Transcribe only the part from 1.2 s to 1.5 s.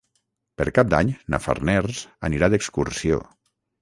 na